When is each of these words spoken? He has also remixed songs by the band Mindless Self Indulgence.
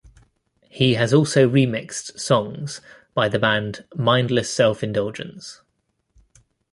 He 0.67 0.95
has 0.95 1.13
also 1.13 1.47
remixed 1.47 2.19
songs 2.19 2.81
by 3.13 3.29
the 3.29 3.37
band 3.37 3.85
Mindless 3.93 4.51
Self 4.51 4.83
Indulgence. 4.83 5.61